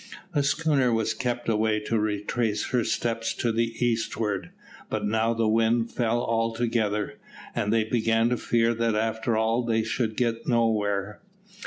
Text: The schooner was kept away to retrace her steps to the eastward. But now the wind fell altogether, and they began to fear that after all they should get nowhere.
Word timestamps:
The 0.33 0.41
schooner 0.41 0.91
was 0.91 1.13
kept 1.13 1.47
away 1.47 1.79
to 1.81 1.99
retrace 1.99 2.71
her 2.71 2.83
steps 2.83 3.35
to 3.35 3.51
the 3.51 3.85
eastward. 3.85 4.49
But 4.89 5.05
now 5.05 5.35
the 5.35 5.47
wind 5.47 5.91
fell 5.91 6.23
altogether, 6.23 7.19
and 7.53 7.71
they 7.71 7.83
began 7.83 8.29
to 8.29 8.37
fear 8.37 8.73
that 8.73 8.95
after 8.95 9.37
all 9.37 9.61
they 9.61 9.83
should 9.83 10.17
get 10.17 10.47
nowhere. 10.47 11.21